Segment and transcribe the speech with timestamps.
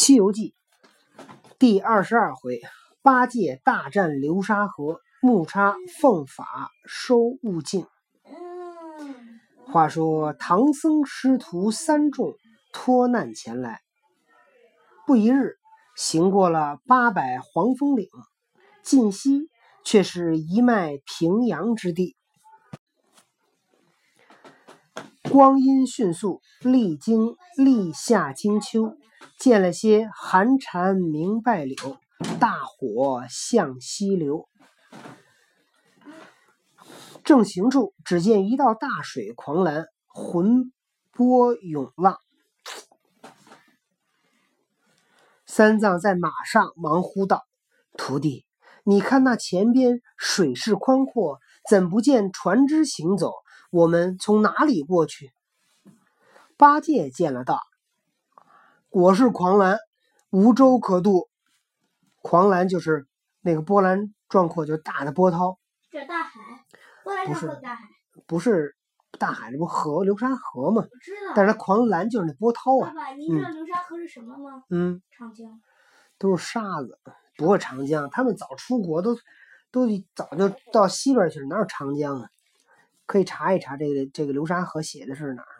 [0.00, 0.54] 西游记》
[1.58, 2.62] 第二十二回，
[3.02, 7.86] 八戒大战流沙河，木叉奉法收悟净。
[9.66, 12.32] 话说唐僧师徒三众
[12.72, 13.82] 脱难前来，
[15.06, 15.58] 不一日，
[15.94, 18.08] 行过了八百黄风岭，
[18.82, 19.50] 晋西
[19.84, 22.16] 却是一脉平阳之地。
[25.30, 28.96] 光阴迅速，历经立夏金秋，
[29.40, 31.98] 见了些寒蝉鸣败柳，
[32.38, 34.50] 大火向西流。
[37.24, 40.70] 正行处，只见一道大水狂澜，浑
[41.10, 42.18] 波涌浪。
[45.46, 47.46] 三藏在马上忙呼道
[47.96, 48.44] ：“徒弟，
[48.84, 53.32] 你看那前边水势宽阔，怎不见船只行走？”
[53.72, 55.32] 我们从哪里过去？
[56.58, 57.62] 八戒见了道
[58.92, 59.78] ：“我是狂澜，
[60.30, 61.28] 无舟可渡。
[62.22, 63.06] 狂澜就是
[63.40, 65.60] 那个波澜壮阔，就大的波涛。
[65.92, 66.40] 这大海，
[67.04, 67.84] 波澜壮阔大海，
[68.26, 68.74] 不是
[69.16, 70.82] 大海，这不河流沙河吗？
[70.82, 71.32] 我知道。
[71.36, 72.88] 但是它狂澜就是那波涛啊。
[72.88, 74.64] 爸爸，你知道流沙河是什么吗？
[74.70, 75.60] 嗯，长江。
[76.18, 76.98] 都是沙子，
[77.36, 78.10] 不过长江。
[78.10, 79.14] 他们早出国，都
[79.70, 79.86] 都
[80.16, 82.28] 早就到西边去了，哪有长江啊？
[83.06, 85.59] 可以查一查这个这个流沙河写的是哪儿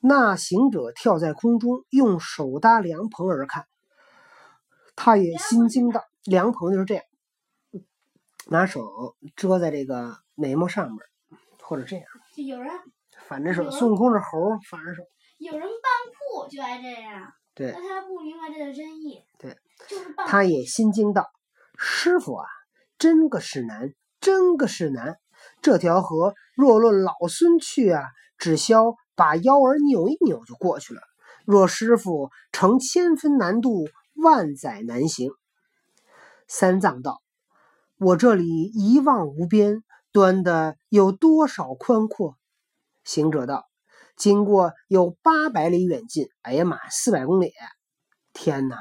[0.00, 3.66] 那行者跳在空中，用手搭凉棚而看，
[4.96, 7.04] 他也心惊道：“凉棚就是这样，
[8.46, 10.96] 拿手遮在这个眉毛上面，
[11.62, 12.04] 或者这样。
[12.34, 12.72] 就有人
[13.26, 15.02] 反着手，孙悟空是猴，反着手。
[15.38, 15.68] 有人扮
[16.12, 17.32] 酷就爱这样。
[17.54, 17.72] 对。
[17.72, 19.24] 那他不明白这个真意。
[19.38, 19.56] 对。
[19.88, 20.26] 就是扮。
[20.26, 21.26] 他也心惊道
[21.78, 22.46] ：“师傅啊，
[22.98, 25.18] 真个是难。”真个是难，
[25.62, 28.02] 这条河若论老孙去啊，
[28.36, 31.02] 只消把腰儿扭一扭就过去了。
[31.44, 35.30] 若师傅成千分难渡，万载难行。
[36.48, 37.20] 三藏道
[38.00, 42.38] ：“我这里一望无边，端的有多少宽阔？”
[43.04, 43.66] 行者道
[44.16, 47.52] ：“经过有八百里远近。”哎呀妈，四百公里！
[48.32, 48.78] 天哪，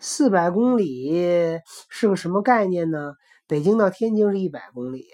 [0.00, 3.12] 四百公里是个什么概念呢？
[3.46, 5.04] 北京到天津是一百公里，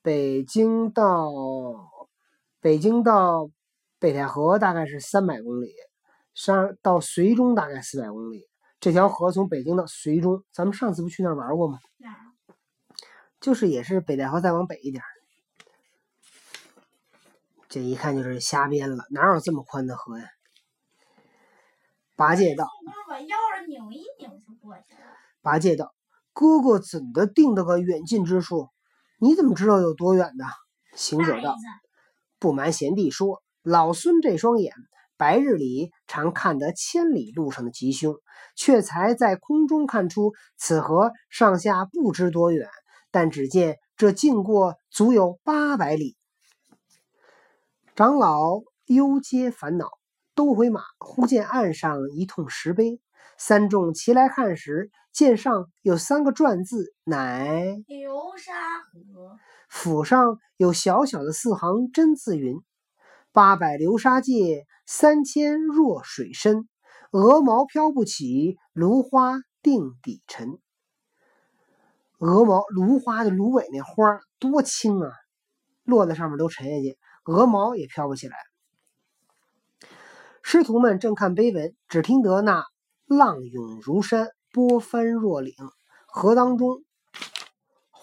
[0.00, 1.30] 北京到
[2.60, 3.50] 北京到
[3.98, 5.72] 北戴河大概是三百公里，
[6.34, 8.48] 上到绥中大概四百公里。
[8.80, 11.78] 这条河从北京到绥中，咱们上次不去那儿玩过吗？
[13.40, 15.02] 就是也是北戴河再往北一点。
[17.68, 20.24] 这一看就是瞎编了，哪有这么宽的河呀？
[22.16, 22.66] 八戒道
[23.08, 25.00] ：“把腰儿扭一扭就过去了。”
[25.42, 25.94] 八戒道。
[26.32, 28.68] 哥哥怎的定的个远近之数？
[29.18, 30.44] 你怎么知道有多远的？
[30.94, 31.56] 行者道
[32.38, 34.72] ：“不瞒贤弟说，老孙这双眼，
[35.16, 38.14] 白日里常看得千里路上的吉凶，
[38.54, 42.68] 却才在空中看出此河上下不知多远，
[43.10, 46.16] 但只见这近过足有八百里。”
[47.96, 49.90] 长老忧皆烦恼，
[50.36, 50.82] 都回马。
[50.98, 53.00] 忽见岸上一通石碑。
[53.36, 59.36] 三众齐来看时，见上有三个篆字，乃“流沙河”。
[59.68, 62.56] 府上有小小的四行真字云
[63.32, 66.68] ：“八百流沙界，三千弱水深。
[67.10, 70.58] 鹅毛飘不起，芦花定底沉。”
[72.18, 75.12] 鹅毛芦花的芦苇那花多轻啊，
[75.84, 78.36] 落在上面都沉下去，鹅毛也飘不起来。
[80.42, 82.64] 师徒们正看碑文，只听得那。
[83.06, 85.54] 浪涌如山，波翻若岭。
[86.08, 86.82] 河当中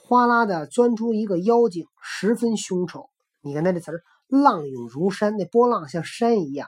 [0.07, 3.09] 哗啦的钻出一个妖精，十分凶丑。
[3.41, 6.67] 你看他这词儿，“浪涌如山”，那波浪像山一样；“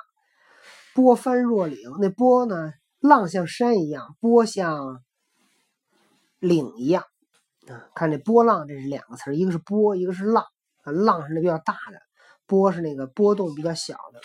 [0.95, 5.03] 波翻若岭”，那波呢，浪像山一样，波像
[6.39, 7.03] 岭一样。
[7.67, 10.43] 啊，看这波浪，这是两个词儿，一个是波，一个是浪。
[10.81, 11.99] 啊，浪是那比较大的，
[12.47, 14.19] 波是那个波动比较小的。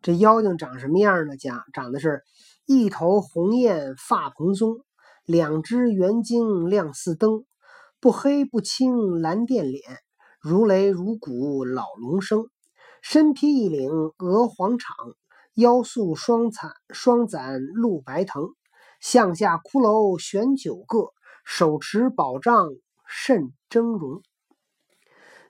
[0.00, 1.36] 这妖精长什么样呢？
[1.36, 2.22] 讲长的是
[2.66, 4.84] 一头红艳发蓬松，
[5.30, 7.44] 两只圆睛亮似灯，
[8.00, 9.84] 不黑不青蓝靛脸，
[10.40, 12.46] 如雷如鼓老龙生。
[13.00, 15.14] 身披一领鹅黄氅，
[15.54, 18.48] 腰束双伞双攒露白藤，
[19.00, 21.12] 项下骷髅悬九个，
[21.44, 22.66] 手持宝杖
[23.06, 24.22] 甚峥嵘。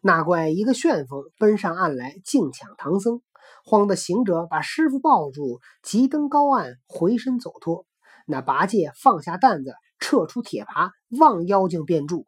[0.03, 3.23] 那怪一个旋风奔上岸来，竞抢唐僧。
[3.65, 7.87] 慌的行者把师傅抱住，急登高岸，回身走脱。
[8.31, 12.27] 那八戒放下担子，撤出铁耙，望妖精便住。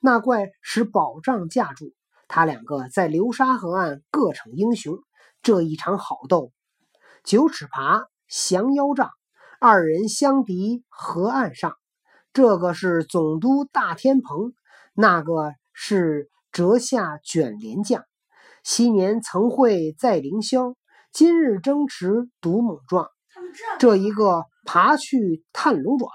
[0.00, 1.92] 那怪使宝杖架住
[2.28, 4.96] 他两个，在流沙河岸各逞英雄。
[5.42, 6.52] 这一场好斗，
[7.24, 9.10] 九尺爬，降妖杖，
[9.58, 11.74] 二人相敌河岸上。
[12.32, 14.52] 这个是总督大天蓬，
[14.92, 18.04] 那个是折下卷帘将。
[18.62, 20.74] 昔年曾会在凌霄，
[21.10, 23.08] 今日争持独猛壮。
[23.78, 26.08] 这一个爬去探龙爪，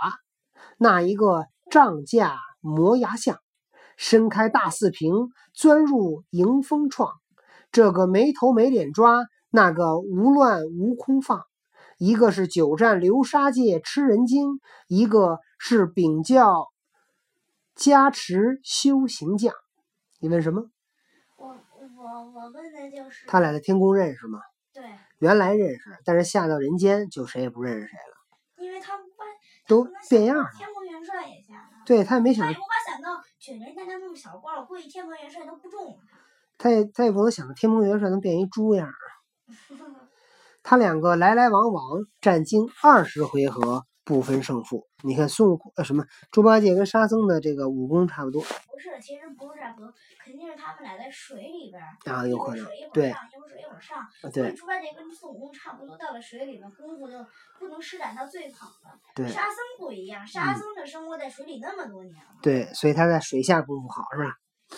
[0.77, 3.39] 那一个杖架磨牙象，
[3.97, 7.13] 伸开大四平，钻入迎风创。
[7.71, 11.43] 这个没头没脸抓，那个无乱无空放。
[11.97, 16.67] 一个是久战流沙界吃人精，一个是秉教
[17.75, 19.53] 加持修行将。
[20.19, 20.69] 你问什么？
[21.37, 24.39] 我我我问的就是他俩在天宫认识吗？
[24.73, 24.83] 对，
[25.25, 28.63] 原来认识，但是下到人间就谁也不认识谁了。
[28.63, 29.07] 因为他们
[29.67, 35.97] 都变样了天蓬元帅也下了，对他也没想他也，无法想到卷帘将他那么小官儿，我估计天蓬元帅都不中
[36.59, 38.93] 他也他也不能想到天蓬元帅能变一猪样儿。
[40.61, 40.77] 他。
[40.77, 41.83] 他两个来来往往
[42.21, 44.87] 战经二十回合，不分胜负。
[45.03, 49.93] 你看孙悟空呃什么猪八戒跟沙僧的这个武功差不多不是，其实不是差不多，
[50.23, 54.31] 肯定是他们俩在水里边儿，啊，一有可能会儿水一会儿对上，一会儿水一会儿上。
[54.31, 57.17] 对猪八戒跟孙悟空差不多，到了水里面功夫就
[57.59, 58.99] 不能施展到最好了。
[59.15, 62.31] 对沙僧不一样，沙嗯僧的生活在水里那么多年了。
[62.41, 64.35] 对，所以他在水下功夫好是吧？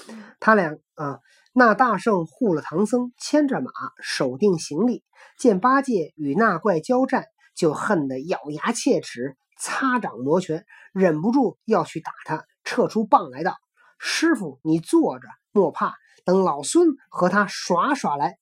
[0.10, 1.20] 嗯他俩啊，
[1.54, 3.72] 那大圣护了唐僧，牵着马，
[4.02, 5.04] 守定行李。
[5.38, 7.26] 见八戒与那怪交战，
[7.57, 10.63] 就恨得咬牙切齿，擦掌摩拳，
[10.94, 13.56] 忍不住要去打他，撤出棒来道
[13.98, 18.38] ：“师傅，你坐着，莫怕，等老孙和他耍耍来。”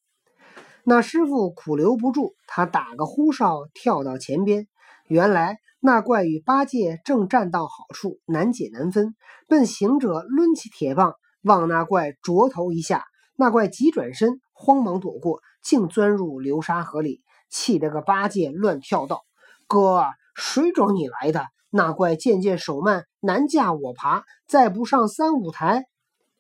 [0.84, 4.68] 那师傅苦留不住，他打个呼哨，跳到前边。
[5.08, 9.16] 原来那怪与八戒正站到好处，难解难分。
[9.48, 19.26] 奔行者抡起铁棒，往那怪啄头一下，那怪急转身，慌忙躲过，竟钻入流沙河里，气得个八戒乱跳道
[19.68, 20.06] ：“哥，
[20.36, 25.84] 谁找你来的？”那怪渐渐手慢，难架我爬，再不上三五台，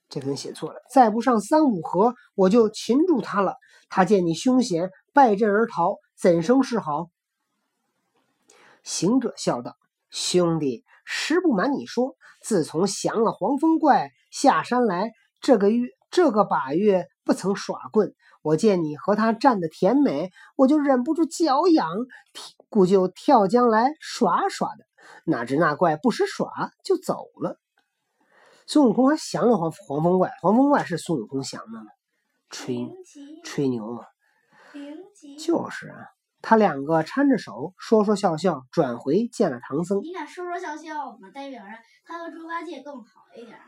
[0.07, 3.55] 这可能写错了，再不上三五合，我就擒住他了。
[3.89, 7.09] 他见你凶险，败阵而逃，怎生是好？
[8.81, 9.75] 行者笑道
[10.09, 15.11] ：“兄弟，实不瞒你说，自从降了黄风怪下山来，
[15.41, 18.15] 这个月这个把月不曾耍棍。
[18.41, 21.89] 我见你和他站得甜美，我就忍不住脚痒，
[22.69, 24.85] 故就跳江来耍耍的。
[25.25, 27.59] 哪知那怪不识耍，就走了。
[28.65, 31.87] 孙悟空还降了黄黄风怪，黄风怪是孙悟空降的吗？
[32.49, 32.89] 吹
[33.43, 34.05] 吹牛嘛！
[35.37, 35.97] 就是啊，
[36.41, 39.99] 他两个搀着手，说说笑笑，转回见了唐僧。
[40.01, 41.29] 你敢说说笑笑吗？
[41.33, 41.71] 代表着
[42.05, 43.59] 他和猪八戒更好一点。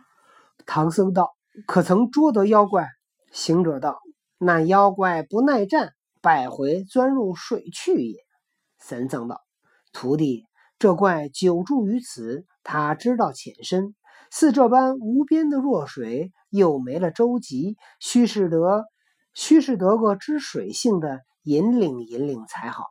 [0.65, 2.87] 唐僧道：“可曾捉得妖怪？”
[3.31, 3.99] 行者道
[4.37, 8.19] ：“那妖怪不耐战，百回钻入水去也。”
[8.79, 9.41] 三藏道
[9.91, 10.45] ：“徒弟，
[10.77, 13.95] 这怪久住于此，他知道浅深，
[14.29, 18.85] 似这般无边的弱水，又没了舟楫，须是得
[19.33, 22.85] 须是得个知水性的引领引领才好。”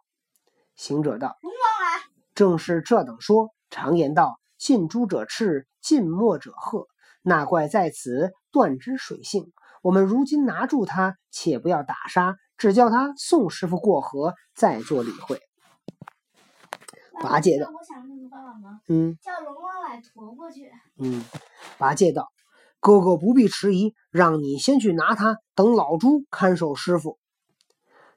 [0.75, 2.03] 行者道：“龙王来，
[2.35, 3.51] 正是这等说。
[3.71, 6.87] 常言道：近朱者赤，近墨者黑。
[7.23, 9.53] 那怪在此断之水性。
[9.83, 15.39] 我们如今拿住他，且不要打杀，只叫他送师傅过河，再做理会。
[17.21, 18.81] 八戒道我想什么办法吗？
[18.89, 20.71] 嗯叫龙王来驮过去。
[20.97, 21.23] 嗯，
[21.77, 22.33] 八戒道
[22.81, 27.19] ：“哥哥不必迟疑，让你先去拿他，等老猪看守师傅。”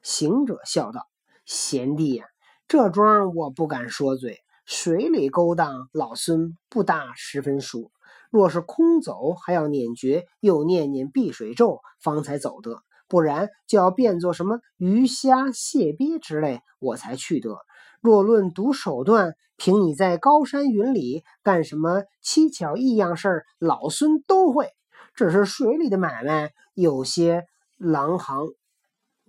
[0.02, 1.06] 行者笑道
[1.44, 2.24] ：“贤弟呀、
[2.66, 4.38] 这桩我不敢说嘴。
[4.64, 7.90] 水里勾当，老孙不大十分熟。
[8.30, 12.82] 若是空走，还要念诀，又念念避水咒，方才走得。
[13.08, 17.58] 不然就要变作什么鱼虾蟹鳖之类，我才去得。
[18.00, 24.70] 若论读手段，凭你在高山云里干什么蹊跷异样事，老孙都会。
[25.12, 27.44] 只是水里的买卖，有些
[27.76, 28.46] 狼行，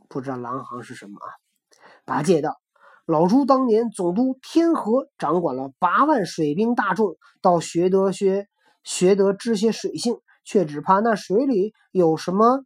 [0.08, 1.28] 不知道狼行是什么啊？
[2.06, 2.62] 八戒道
[3.08, 8.48] ：“老猪当年总督天河，掌管了八万水兵大众，倒学得学
[8.84, 12.64] 学得知些水性，却只怕那水里有什么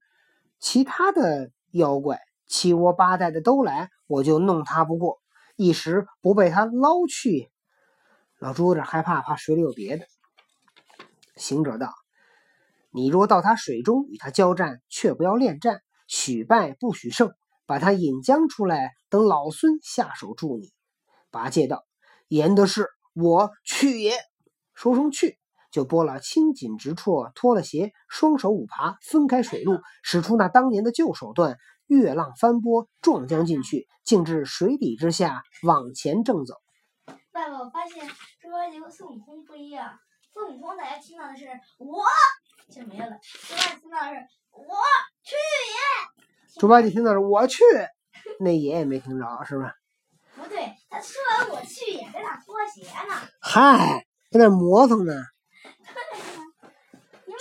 [0.60, 5.19] 其他的妖怪，七窝八带的都来，我就弄他不过。
[5.55, 7.50] 一时不被他捞去。”
[8.39, 10.05] 老朱有点害怕，怕水里有别的。
[11.36, 11.93] 行者道
[12.91, 17.34] ：“你若到他水中与他交战，却不要恋战，许败不许胜，
[17.65, 20.72] 把他引将出来，等老孙下手助你。”
[21.31, 21.86] 八戒道
[22.27, 24.13] ：“言的是，我去也。”
[24.75, 25.38] 说声去，
[25.75, 36.53] 就拨了青锦直绰，脱了鞋，双手五爬，分开水路，使出那当年的旧手段，越浪翻波，撞将进去，竟至水底之下，往前正走。
[37.34, 38.08] 爸爸，我发现
[38.39, 40.00] 猪八戒和孙悟空不一样。
[40.34, 41.46] 孙悟空大家听到的是
[41.77, 42.05] 我
[42.72, 44.77] 就没了，猪八戒听到的是我
[45.25, 46.62] 去也。
[46.62, 47.62] 猪八戒听到是我去，
[48.39, 49.74] 那爷爷没听着，是吧？
[50.38, 53.27] 不对，他说完我去也在那脱鞋呢。
[53.41, 55.13] 嗨，在那磨蹭呢。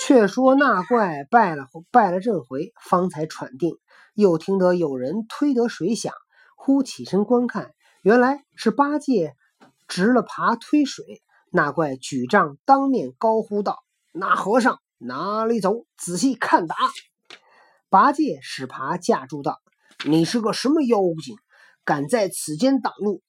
[0.06, 3.78] 却说那怪拜了拜了阵回，方才喘定，
[4.12, 6.12] 又听得有人推得水响，
[6.58, 9.34] 忽起身观看，原来是八戒
[9.88, 11.22] 直了耙推水。
[11.50, 13.78] 那怪举杖当面高呼道
[14.12, 15.86] ：“那和尚哪里走？
[15.96, 16.76] 仔细看打！”
[17.88, 19.62] 八戒使耙架住道
[20.04, 21.34] ：“你是个什么妖精，
[21.82, 23.22] 敢在此间挡路？”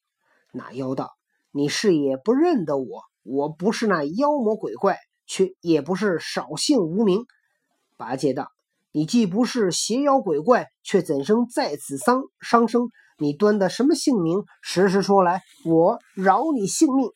[0.52, 1.14] 那妖道
[1.56, 7.26] ：“你是也不认得我，我不是那妖魔鬼怪。”却也不是少姓无名。
[7.98, 8.50] 八戒道
[8.92, 12.90] ：“你既不是邪妖鬼怪，却怎生在此丧伤生？
[13.18, 14.44] 你端的什么姓名？
[14.62, 17.10] 实实说来，我饶你性命。”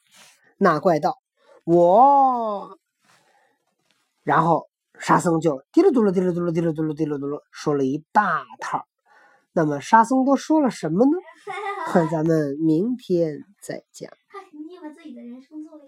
[0.58, 1.18] 那怪道
[1.66, 2.78] ：“我……”
[4.24, 8.86] 然后沙僧就滴噜嘟噜滴噜嘟噜滴噜嘟噜滴噜嘟噜说了一大套。
[9.52, 11.12] 那么沙僧都说了什么呢？
[12.12, 14.12] 咱们明天再讲。
[14.30, 15.88] 他肯定把自己的人生做了一